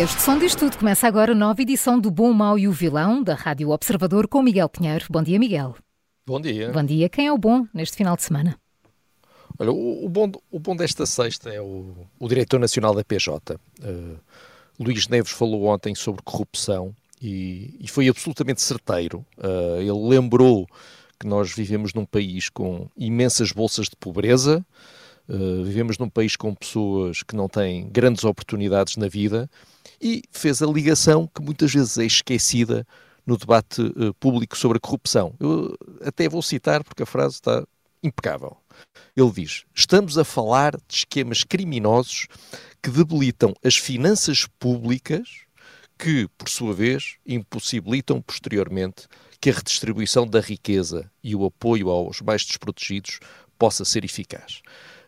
Este 0.00 0.22
som 0.22 0.38
diz 0.38 0.54
tudo. 0.54 0.78
Começa 0.78 1.06
agora 1.06 1.32
a 1.32 1.34
nova 1.34 1.60
edição 1.60 2.00
do 2.00 2.10
Bom, 2.10 2.32
Mau 2.32 2.58
e 2.58 2.66
o 2.66 2.72
Vilão, 2.72 3.22
da 3.22 3.34
Rádio 3.34 3.68
Observador, 3.68 4.26
com 4.26 4.42
Miguel 4.42 4.66
Pinheiro. 4.66 5.04
Bom 5.10 5.22
dia, 5.22 5.38
Miguel. 5.38 5.76
Bom 6.26 6.40
dia. 6.40 6.72
Bom 6.72 6.82
dia. 6.82 7.06
Quem 7.10 7.26
é 7.26 7.32
o 7.32 7.36
bom 7.36 7.66
neste 7.74 7.98
final 7.98 8.16
de 8.16 8.22
semana? 8.22 8.58
Olha, 9.58 9.70
o, 9.70 10.06
o 10.06 10.08
bom, 10.08 10.32
o 10.50 10.58
bom 10.58 10.74
desta 10.74 11.04
sexta 11.04 11.50
é 11.50 11.60
o, 11.60 11.94
o 12.18 12.28
diretor 12.28 12.58
nacional 12.58 12.94
da 12.94 13.04
PJ. 13.04 13.56
Uh, 13.56 14.18
Luís 14.78 15.06
Neves 15.06 15.32
falou 15.32 15.66
ontem 15.66 15.94
sobre 15.94 16.22
corrupção 16.22 16.94
e, 17.20 17.76
e 17.78 17.86
foi 17.86 18.08
absolutamente 18.08 18.62
certeiro. 18.62 19.22
Uh, 19.36 19.82
ele 19.82 20.16
lembrou 20.16 20.66
que 21.18 21.26
nós 21.26 21.52
vivemos 21.52 21.92
num 21.92 22.06
país 22.06 22.48
com 22.48 22.88
imensas 22.96 23.52
bolsas 23.52 23.86
de 23.90 23.96
pobreza, 23.96 24.64
uh, 25.30 25.64
vivemos 25.64 25.96
num 25.98 26.08
país 26.08 26.36
com 26.36 26.54
pessoas 26.54 27.22
que 27.22 27.36
não 27.36 27.48
têm 27.48 27.88
grandes 27.88 28.24
oportunidades 28.24 28.96
na 28.96 29.08
vida 29.08 29.48
e 30.00 30.22
fez 30.30 30.62
a 30.62 30.66
ligação 30.66 31.26
que 31.26 31.40
muitas 31.40 31.72
vezes 31.72 31.96
é 31.98 32.04
esquecida 32.04 32.86
no 33.24 33.36
debate 33.36 33.80
uh, 33.80 34.12
público 34.14 34.58
sobre 34.58 34.78
a 34.78 34.80
corrupção. 34.80 35.34
Eu 35.38 35.76
até 36.04 36.28
vou 36.28 36.42
citar 36.42 36.82
porque 36.82 37.02
a 37.02 37.06
frase 37.06 37.36
está 37.36 37.64
impecável. 38.02 38.56
Ele 39.16 39.30
diz: 39.30 39.64
Estamos 39.74 40.18
a 40.18 40.24
falar 40.24 40.72
de 40.72 40.94
esquemas 40.94 41.44
criminosos 41.44 42.26
que 42.82 42.90
debilitam 42.90 43.54
as 43.64 43.76
finanças 43.76 44.46
públicas, 44.58 45.28
que, 45.98 46.28
por 46.38 46.48
sua 46.48 46.74
vez, 46.74 47.16
impossibilitam 47.26 48.22
posteriormente 48.22 49.06
que 49.40 49.50
a 49.50 49.52
redistribuição 49.52 50.26
da 50.26 50.40
riqueza 50.40 51.10
e 51.22 51.34
o 51.34 51.44
apoio 51.44 51.88
aos 51.88 52.20
mais 52.20 52.44
desprotegidos 52.44 53.20
possa 53.58 53.84
ser 53.84 54.04
eficaz. 54.04 54.62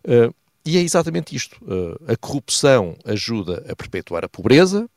Uh, 0.05 0.35
e 0.65 0.79
é 0.79 0.81
exatamente 0.81 1.35
isto. 1.35 1.57
Uh, 1.63 2.13
a 2.13 2.17
corrupção 2.17 2.97
ajuda 3.05 3.65
a 3.69 3.75
perpetuar 3.75 4.25
a 4.25 4.29
pobreza, 4.29 4.89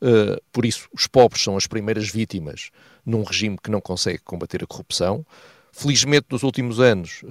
uh, 0.00 0.42
por 0.52 0.64
isso 0.64 0.88
os 0.92 1.06
pobres 1.06 1.42
são 1.42 1.56
as 1.56 1.66
primeiras 1.66 2.08
vítimas 2.08 2.70
num 3.04 3.24
regime 3.24 3.58
que 3.62 3.70
não 3.70 3.80
consegue 3.80 4.18
combater 4.18 4.62
a 4.62 4.66
corrupção. 4.66 5.24
Felizmente, 5.72 6.26
nos 6.30 6.42
últimos 6.42 6.80
anos, 6.80 7.22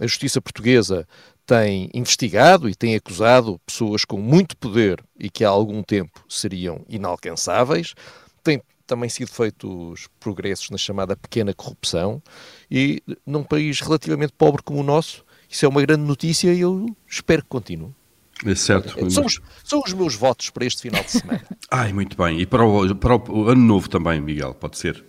a 0.00 0.06
justiça 0.06 0.40
portuguesa 0.40 1.06
tem 1.46 1.88
investigado 1.94 2.68
e 2.68 2.74
tem 2.74 2.96
acusado 2.96 3.60
pessoas 3.64 4.04
com 4.04 4.18
muito 4.18 4.56
poder 4.56 5.02
e 5.18 5.30
que 5.30 5.44
há 5.44 5.48
algum 5.48 5.82
tempo 5.82 6.24
seriam 6.28 6.84
inalcançáveis. 6.88 7.94
Tem 8.42 8.60
também 8.86 9.08
sido 9.08 9.28
feitos 9.28 10.08
progressos 10.18 10.70
na 10.70 10.78
chamada 10.78 11.16
pequena 11.16 11.54
corrupção 11.54 12.22
e 12.70 13.02
num 13.24 13.42
país 13.42 13.80
relativamente 13.80 14.32
pobre 14.32 14.62
como 14.62 14.80
o 14.80 14.84
nosso, 14.84 15.24
isso 15.48 15.64
é 15.64 15.68
uma 15.68 15.82
grande 15.82 16.02
notícia 16.02 16.52
e 16.52 16.60
eu 16.60 16.86
espero 17.08 17.42
que 17.42 17.48
continue. 17.48 17.92
É 18.44 18.54
certo. 18.54 19.10
São 19.10 19.24
os, 19.24 19.40
são 19.62 19.82
os 19.84 19.92
meus 19.92 20.14
votos 20.14 20.50
para 20.50 20.66
este 20.66 20.82
final 20.82 21.02
de 21.02 21.10
semana. 21.12 21.44
Ai, 21.70 21.92
muito 21.92 22.16
bem. 22.16 22.40
E 22.40 22.46
para 22.46 22.64
o, 22.64 22.94
para 22.94 23.16
o 23.16 23.48
ano 23.48 23.62
novo 23.62 23.88
também, 23.88 24.20
Miguel, 24.20 24.54
pode 24.54 24.76
ser? 24.78 25.04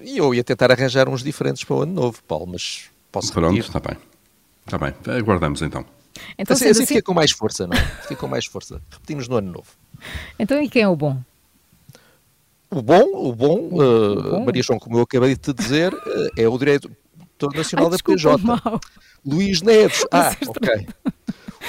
E 0.00 0.18
eu 0.18 0.34
ia 0.34 0.44
tentar 0.44 0.70
arranjar 0.70 1.08
uns 1.08 1.22
diferentes 1.22 1.64
para 1.64 1.76
o 1.76 1.82
ano 1.82 1.92
novo, 1.92 2.22
Paulo, 2.24 2.46
mas 2.46 2.84
posso 3.10 3.32
Pronto, 3.32 3.58
está 3.58 3.80
bem. 3.80 3.96
Está 4.64 4.78
bem. 4.78 4.94
Aguardamos 5.18 5.62
então. 5.62 5.84
Então, 6.38 6.54
assim, 6.54 6.66
assim, 6.66 6.82
assim 6.82 6.86
fica 6.86 7.02
com 7.02 7.14
mais 7.14 7.32
força, 7.32 7.66
não 7.66 7.76
é? 7.76 7.80
Fica 8.02 8.16
com 8.16 8.28
mais 8.28 8.46
força. 8.46 8.80
Repetimos 8.90 9.28
no 9.28 9.36
ano 9.36 9.52
novo. 9.52 9.68
Então, 10.38 10.62
e 10.62 10.68
quem 10.68 10.82
é 10.82 10.88
o 10.88 10.96
bom? 10.96 11.20
O 12.70 12.80
bom, 12.80 13.04
o 13.14 13.34
bom, 13.34 13.58
o, 13.58 13.82
uh, 13.82 14.22
bom. 14.22 14.44
Maria 14.44 14.62
João, 14.62 14.78
como 14.78 14.96
eu 14.96 15.02
acabei 15.02 15.30
de 15.30 15.40
te 15.40 15.52
dizer, 15.52 15.92
uh, 15.92 16.30
é 16.36 16.48
o 16.48 16.56
direito 16.56 16.90
Nacional 17.50 17.86
Ai, 17.86 17.90
da 17.90 17.96
desculpa, 17.96 18.38
PJ. 18.38 18.46
Mal. 18.46 18.80
Luís 19.24 19.62
Neves. 19.62 20.04
Ah, 20.12 20.34
ok. 20.46 20.86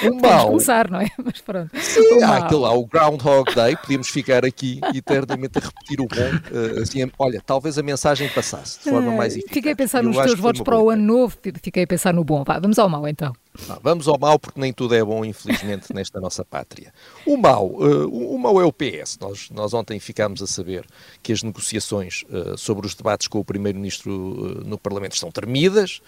O 0.02 0.22
mal. 0.22 0.48
começar, 0.48 0.90
não 0.90 1.00
é? 1.00 1.10
Mas 1.24 1.40
pronto. 1.42 1.70
Sim, 1.80 2.24
há 2.24 2.38
aquele 2.38 2.62
lá, 2.62 2.74
o 2.74 2.86
Groundhog 2.86 3.54
Day, 3.54 3.76
podíamos 3.78 4.10
ficar 4.10 4.44
aqui 4.44 4.80
eternamente 4.94 5.60
a 5.60 5.62
repetir 5.62 6.02
o 6.02 6.08
bom. 6.08 6.50
Uh, 6.52 6.82
assim, 6.82 7.10
olha, 7.20 7.42
talvez 7.46 7.78
a 7.78 7.84
mensagem 7.84 8.28
passasse 8.30 8.80
de 8.84 8.90
forma 8.90 9.12
mais 9.12 9.34
eficaz. 9.34 9.54
Fiquei 9.54 9.72
a 9.72 9.76
pensar 9.76 10.04
nos 10.04 10.18
teus 10.18 10.40
votos 10.40 10.62
para 10.62 10.80
o 10.80 10.90
ano 10.90 11.04
novo, 11.04 11.38
fiquei 11.62 11.84
a 11.84 11.88
pensar 11.88 12.14
no 12.14 12.24
bom. 12.24 12.44
Vá, 12.44 12.60
vamos 12.60 12.80
ao 12.80 12.90
mal 12.90 13.08
então. 13.08 13.34
Ah, 13.70 13.80
vamos 13.82 14.08
ao 14.08 14.18
mal, 14.18 14.40
porque 14.40 14.60
nem 14.60 14.74
tudo 14.74 14.96
é 14.96 15.04
bom, 15.04 15.24
infelizmente, 15.24 15.86
nesta 15.94 16.20
nossa 16.20 16.44
pátria. 16.44 16.92
O 17.26 17.38
mal, 17.38 17.68
uh, 17.68 18.08
o, 18.08 18.36
o 18.36 18.40
mal 18.40 18.60
é 18.60 18.66
o 18.66 18.74
PS. 18.74 19.18
Nós, 19.22 19.50
nós 19.52 19.74
ontem 19.74 20.00
ficámos 20.00 20.42
a 20.42 20.48
saber 20.48 20.86
que 21.22 21.32
as 21.32 21.44
negociações 21.44 22.24
uh, 22.30 22.58
sobre 22.58 22.88
os 22.88 22.96
debates 22.96 23.28
com 23.28 23.40
o 23.40 23.46
Primeiro-Ministro 23.46 24.12
uh, 24.12 24.68
no 24.68 24.78
Parlamento 24.78 25.14
estão 25.14 25.32
termidas. 25.32 26.02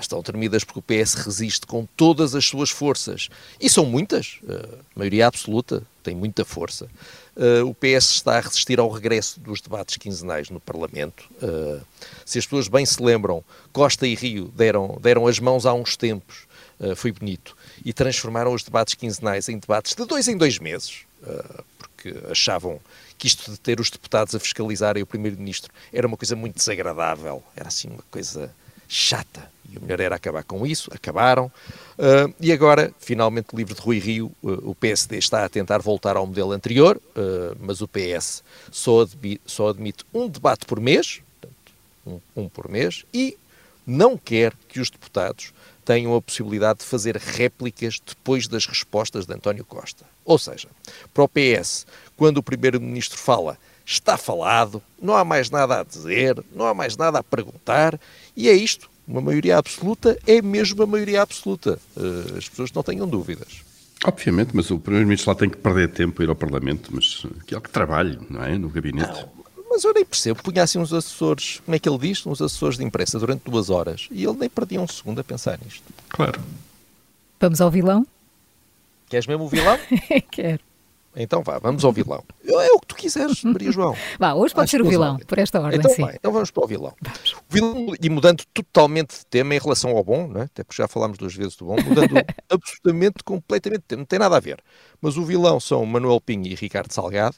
estão 0.00 0.22
termidas 0.22 0.62
porque 0.62 0.78
o 0.78 0.82
PS 0.82 1.14
resiste 1.14 1.66
com 1.66 1.86
todas 1.96 2.34
as 2.34 2.44
suas 2.44 2.70
forças. 2.70 3.28
E 3.60 3.68
são 3.68 3.84
muitas, 3.84 4.38
maioria 4.94 5.26
absoluta, 5.26 5.82
tem 6.00 6.14
muita 6.14 6.44
força. 6.44 6.86
o 7.66 7.74
PS 7.74 8.14
está 8.14 8.38
a 8.38 8.40
resistir 8.40 8.78
ao 8.78 8.88
regresso 8.88 9.40
dos 9.40 9.60
debates 9.60 9.96
quinzenais 9.96 10.48
no 10.48 10.60
Parlamento. 10.60 11.28
se 12.24 12.38
as 12.38 12.46
pessoas 12.46 12.68
bem 12.68 12.86
se 12.86 13.02
lembram, 13.02 13.42
Costa 13.72 14.06
e 14.06 14.14
Rio 14.14 14.52
deram, 14.54 14.96
deram 15.00 15.26
as 15.26 15.40
mãos 15.40 15.66
há 15.66 15.74
uns 15.74 15.96
tempos 15.96 16.47
uh, 16.80 16.96
foi 16.96 17.12
bonito. 17.12 17.56
E 17.84 17.92
transformaram 17.92 18.52
os 18.52 18.62
debates 18.62 18.94
quinzenais 18.94 19.48
em 19.48 19.58
debates 19.58 19.94
de 19.94 20.04
dois 20.04 20.28
em 20.28 20.36
dois 20.36 20.58
meses, 20.58 21.02
uh, 21.22 21.64
porque 21.78 22.14
achavam 22.30 22.80
que 23.16 23.26
isto 23.26 23.50
de 23.50 23.58
ter 23.58 23.80
os 23.80 23.90
deputados 23.90 24.34
a 24.34 24.40
fiscalizarem 24.40 25.02
o 25.02 25.06
Primeiro-Ministro 25.06 25.72
era 25.92 26.06
uma 26.06 26.16
coisa 26.16 26.36
muito 26.36 26.56
desagradável, 26.56 27.42
era 27.56 27.68
assim 27.68 27.88
uma 27.88 28.04
coisa 28.10 28.52
chata. 28.86 29.50
E 29.70 29.76
o 29.76 29.82
melhor 29.82 30.00
era 30.00 30.16
acabar 30.16 30.42
com 30.44 30.66
isso, 30.66 30.90
acabaram. 30.94 31.52
Uh, 31.98 32.32
e 32.40 32.52
agora, 32.52 32.90
finalmente 32.98 33.54
livre 33.54 33.74
de 33.74 33.80
Rui 33.80 33.98
Rio, 33.98 34.32
o 34.42 34.74
PSD 34.74 35.18
está 35.18 35.44
a 35.44 35.48
tentar 35.48 35.78
voltar 35.78 36.16
ao 36.16 36.26
modelo 36.26 36.52
anterior, 36.52 36.98
mas 37.60 37.82
o 37.82 37.88
PS 37.88 38.42
só, 38.70 39.02
admi 39.02 39.38
só 39.44 39.68
admite 39.68 40.06
um 40.14 40.26
debate 40.26 40.64
por 40.64 40.80
mês, 40.80 41.20
portanto, 41.38 41.72
um, 42.06 42.44
um 42.44 42.48
por 42.48 42.66
mês, 42.66 43.04
e 43.12 43.36
não 43.88 44.18
quer 44.18 44.54
que 44.68 44.80
os 44.80 44.90
deputados 44.90 45.52
tenham 45.88 46.14
a 46.14 46.20
possibilidade 46.20 46.80
de 46.80 46.84
fazer 46.84 47.16
réplicas 47.16 47.98
depois 48.06 48.46
das 48.46 48.66
respostas 48.66 49.24
de 49.24 49.32
António 49.32 49.64
Costa. 49.64 50.04
Ou 50.22 50.38
seja, 50.38 50.68
para 51.14 51.24
o 51.24 51.28
PS, 51.28 51.86
quando 52.14 52.36
o 52.36 52.42
Primeiro-Ministro 52.42 53.16
fala, 53.18 53.56
está 53.86 54.18
falado, 54.18 54.82
não 55.00 55.16
há 55.16 55.24
mais 55.24 55.48
nada 55.48 55.80
a 55.80 55.84
dizer, 55.84 56.44
não 56.54 56.66
há 56.66 56.74
mais 56.74 56.94
nada 56.94 57.20
a 57.20 57.22
perguntar, 57.22 57.98
e 58.36 58.50
é 58.50 58.52
isto. 58.52 58.90
Uma 59.06 59.22
maioria 59.22 59.56
absoluta 59.56 60.18
é 60.26 60.42
mesmo 60.42 60.82
a 60.82 60.86
maioria 60.86 61.22
absoluta. 61.22 61.80
Eh, 61.96 62.36
as 62.36 62.46
pessoas 62.46 62.70
não 62.70 62.82
tenham 62.82 63.08
dúvidas. 63.08 63.62
Obviamente, 64.04 64.50
mas 64.52 64.70
o 64.70 64.78
Primeiro-Ministro 64.78 65.30
lá 65.30 65.34
tem 65.34 65.48
que 65.48 65.56
perder 65.56 65.88
tempo 65.88 66.20
a 66.20 66.24
ir 66.26 66.28
ao 66.28 66.36
Parlamento, 66.36 66.90
mas 66.92 67.26
que 67.46 67.54
é 67.54 67.58
o 67.58 67.62
que 67.62 67.70
trabalhe, 67.70 68.18
não 68.28 68.44
é? 68.44 68.58
No 68.58 68.68
gabinete. 68.68 69.08
Não, 69.08 69.37
mas 69.78 69.84
eu 69.84 69.94
nem 69.94 70.04
percebo. 70.04 70.42
Punha 70.42 70.64
assim 70.64 70.76
uns 70.80 70.92
assessores, 70.92 71.60
como 71.64 71.76
é 71.76 71.78
que 71.78 71.88
ele 71.88 71.98
diz? 71.98 72.26
Uns 72.26 72.42
assessores 72.42 72.76
de 72.76 72.84
imprensa 72.84 73.16
durante 73.16 73.44
duas 73.44 73.70
horas. 73.70 74.08
E 74.10 74.24
ele 74.24 74.36
nem 74.36 74.48
perdia 74.48 74.80
um 74.80 74.88
segundo 74.88 75.20
a 75.20 75.24
pensar 75.24 75.56
nisto. 75.64 75.84
Claro. 76.08 76.40
Vamos 77.38 77.60
ao 77.60 77.70
vilão? 77.70 78.04
Queres 79.08 79.28
mesmo 79.28 79.44
o 79.44 79.48
vilão? 79.48 79.78
Quero. 80.32 80.60
Então 81.14 81.42
vá, 81.42 81.58
vamos 81.58 81.84
ao 81.84 81.92
vilão. 81.92 82.24
É 82.44 82.72
o 82.72 82.80
que 82.80 82.86
tu 82.88 82.96
quiseres, 82.96 83.42
Maria 83.44 83.72
João. 83.72 83.96
Vá, 84.18 84.34
hoje 84.34 84.54
pode 84.54 84.64
Acho 84.66 84.76
ser 84.76 84.82
o 84.82 84.88
vilão, 84.88 85.16
por 85.26 85.38
esta 85.38 85.60
ordem, 85.60 85.78
então, 85.78 85.90
sim. 85.90 86.02
Vai, 86.02 86.14
então 86.14 86.30
vamos 86.30 86.50
para 86.50 86.64
o 86.64 86.66
vilão. 86.66 86.94
Vamos. 87.00 87.32
O 87.32 87.36
vilão, 87.48 87.94
e 88.00 88.10
mudando 88.10 88.44
totalmente 88.52 89.18
de 89.18 89.26
tema 89.26 89.54
em 89.54 89.58
relação 89.58 89.96
ao 89.96 90.04
bom, 90.04 90.28
né? 90.28 90.42
até 90.42 90.62
porque 90.62 90.80
já 90.80 90.86
falámos 90.86 91.18
duas 91.18 91.34
vezes 91.34 91.56
do 91.56 91.64
bom, 91.64 91.76
mudando 91.82 92.14
absolutamente, 92.48 93.24
completamente 93.24 93.80
de 93.80 93.86
tema, 93.86 94.00
não 94.00 94.06
tem 94.06 94.18
nada 94.18 94.36
a 94.36 94.40
ver. 94.40 94.62
Mas 95.00 95.16
o 95.16 95.24
vilão 95.24 95.58
são 95.58 95.84
Manuel 95.86 96.20
Pinho 96.20 96.46
e 96.46 96.54
Ricardo 96.54 96.92
Salgado, 96.92 97.36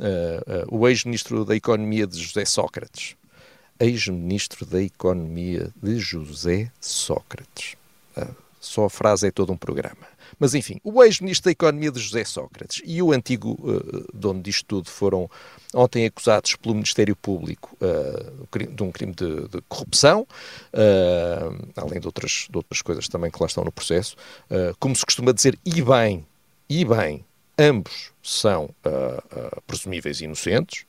uh, 0.00 0.76
o 0.76 0.88
ex-ministro 0.88 1.44
da 1.44 1.54
Economia 1.54 2.06
de 2.06 2.18
José 2.18 2.44
Sócrates. 2.44 3.16
Ex-ministro 3.78 4.66
da 4.66 4.82
Economia 4.82 5.70
de 5.82 5.98
José 5.98 6.70
Sócrates. 6.80 7.76
só 8.60 8.84
a 8.86 8.90
frase 8.90 9.28
é 9.28 9.30
todo 9.30 9.52
um 9.52 9.56
programa. 9.56 10.10
Mas 10.38 10.54
enfim, 10.54 10.80
o 10.84 11.02
ex-ministro 11.02 11.46
da 11.46 11.52
Economia 11.52 11.90
de 11.90 12.00
José 12.00 12.24
Sócrates 12.24 12.82
e 12.84 13.02
o 13.02 13.12
antigo 13.12 13.58
uh, 13.60 14.06
dono 14.12 14.40
disto 14.42 14.64
tudo 14.66 14.88
foram 14.88 15.28
ontem 15.74 16.06
acusados 16.06 16.56
pelo 16.56 16.74
Ministério 16.74 17.16
Público 17.16 17.76
uh, 17.80 18.58
de 18.58 18.82
um 18.82 18.90
crime 18.90 19.14
de, 19.14 19.48
de 19.48 19.60
corrupção, 19.68 20.26
uh, 20.72 21.68
além 21.76 22.00
de 22.00 22.06
outras, 22.06 22.46
de 22.50 22.56
outras 22.56 22.82
coisas 22.82 23.08
também 23.08 23.30
que 23.30 23.40
lá 23.40 23.46
estão 23.46 23.64
no 23.64 23.72
processo. 23.72 24.16
como 24.78 24.94
se 24.94 25.04
costuma 25.04 25.32
dizer, 25.32 25.58
e 25.64 25.82
bem, 25.82 26.26
e 26.68 26.84
bem, 26.84 27.24
ambos 27.60 28.12
são 28.22 28.64
uh, 28.64 29.62
presumíveis 29.66 30.20
inocentes. 30.20 30.84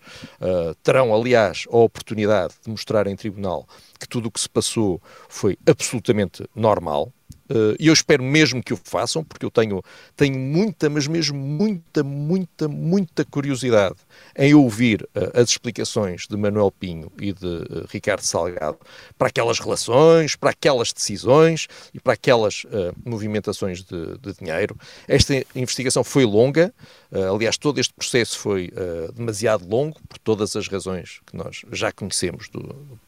terão, 0.83 1.13
aliás, 1.13 1.65
a 1.69 1.77
oportunidade 1.77 2.53
de 2.63 2.69
mostrar 2.69 3.07
em 3.07 3.15
tribunal 3.15 3.68
que 4.00 4.07
tudo 4.07 4.27
o 4.27 4.31
que 4.31 4.39
se 4.39 4.50
passou 4.50 5.01
foi 5.29 5.57
absolutamente 5.65 6.47
normal, 6.56 7.12
Uh, 7.31 7.40
e 7.80 7.88
eu 7.88 7.94
espero 7.94 8.24
mesmo 8.24 8.62
que 8.63 8.74
o 8.74 8.77
façam, 8.83 9.24
porque 9.24 9.45
eu 9.45 9.51
tenho, 9.51 9.81
tenho 10.15 10.38
muita, 10.38 10.89
mas 10.89 11.07
mesmo 11.07 11.38
muita, 11.38 12.03
muita, 12.03 12.68
muita 12.68 13.25
curiosidade 13.25 13.95
em 14.36 14.53
ouvir 14.53 15.03
uh, 15.15 15.39
as 15.39 15.50
explicações 15.50 16.27
de 16.27 16.38
Manuel 16.38 16.71
Pinho 16.71 17.12
e 17.19 17.33
de 17.33 17.45
uh, 17.45 17.88
Ricardo 17.89 18.21
Salgado 18.21 18.77
para 19.18 19.27
aquelas 19.27 19.59
relações, 19.59 20.36
para 20.36 20.51
aquelas 20.51 20.94
decisões 20.94 21.68
e 21.94 22.00
para 22.00 22.13
aquelas 22.13 22.65
movimentações 23.06 23.83
de, 23.83 24.18
de, 24.18 24.33
dinheiro. 24.39 24.75
Esta 25.07 25.44
investigação 25.56 26.04
foi 26.04 26.25
longa, 26.25 26.74
aliás, 27.31 27.57
todo 27.57 27.80
este 27.80 27.94
processo 27.94 28.38
foi 28.38 28.71
demasiado 29.13 29.68
longo, 29.68 30.00
por 30.07 30.18
todas 30.19 30.56
as 30.56 30.68
razões 30.68 31.19
que 31.25 31.36
nós 31.36 31.62
já 31.71 31.92
conhecemos 31.92 32.50
do, 32.50 33.00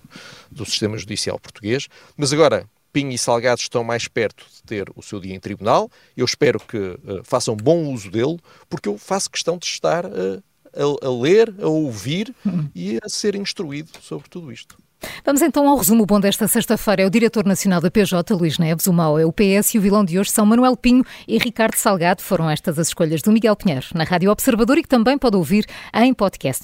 do 0.52 0.66
sistema 0.66 0.98
judicial 0.98 1.40
português, 1.40 1.88
mas 2.18 2.34
agora 2.34 2.68
Pinho 2.94 3.12
e 3.12 3.18
Salgado 3.18 3.60
estão 3.60 3.84
mais 3.84 4.08
perto 4.08 4.46
de 4.56 4.64
ter 4.64 4.86
o 4.96 5.02
seu 5.02 5.20
dia 5.20 5.34
em 5.34 5.40
tribunal. 5.40 5.90
Eu 6.16 6.26
espero 6.26 6.60
que 6.60 6.78
uh, 6.78 7.24
façam 7.24 7.58
bom 7.58 7.92
uso 7.92 8.12
dele, 8.12 8.40
porque 8.70 8.88
eu 8.88 8.98
faço 9.00 9.32
questão 9.32 9.58
de 9.58 9.66
estar 9.66 10.06
uh, 10.06 10.44
a, 10.76 11.08
a, 11.08 11.12
ler, 11.12 11.54
a 11.60 11.68
ouvir 11.68 12.34
e 12.76 13.00
a 13.04 13.10
ser 13.10 13.36
instruído 13.36 13.90
sobre 14.00 14.30
tudo 14.30 14.52
isto. 14.52 14.78
Vamos 15.26 15.42
então 15.42 15.68
ao 15.68 15.78
resumo 15.78 16.06
bom 16.06 16.20
desta 16.20 16.48
sexta-feira. 16.48 17.02
É 17.02 17.06
o 17.06 17.10
diretor 17.10 17.46
nacional 17.46 17.82
da 17.82 17.92
PJ, 17.92 18.34
Luís 18.34 18.58
Neves, 18.58 18.88
o 18.88 18.94
mau 18.94 19.20
é 19.20 19.26
o 19.26 19.34
PS 19.34 19.74
e 19.74 19.78
o 19.78 19.82
vilão 19.82 20.06
de 20.06 20.18
hoje 20.18 20.32
são 20.32 20.46
Manuel 20.46 20.78
Pinho 20.78 21.04
e 21.28 21.38
Ricardo 21.38 21.76
Salgado. 21.76 22.22
Foram 22.22 22.50
estas 22.50 22.80
as 22.80 22.88
escolhas 22.88 23.22
do 23.22 23.32
Miguel 23.32 23.56
Pinheiro 23.56 23.88
na 23.94 24.04
Rádio 24.04 24.32
Observador 24.32 24.78
e 24.78 24.84
que 24.84 24.88
também 24.88 25.18
pode 25.18 25.36
ouvir 25.36 25.66
em 25.94 26.14
podcast. 26.14 26.64